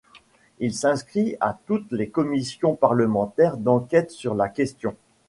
Il 0.57 0.73
s’inscrit 0.73 1.35
à 1.41 1.55
toutes 1.67 1.91
les 1.91 2.09
commissions 2.09 2.73
parlementaires 2.75 3.57
d’enquête 3.57 4.09
sur 4.09 4.33
la 4.33 4.49
question. 4.49 4.95